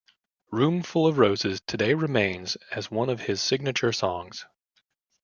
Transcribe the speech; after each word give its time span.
"Room 0.51 0.81
Full 0.81 1.05
of 1.05 1.19
Roses" 1.19 1.61
today 1.67 1.93
remains 1.93 2.57
as 2.71 2.89
one 2.89 3.07
of 3.11 3.19
his 3.21 3.39
signature 3.39 3.93
songs. 3.93 4.47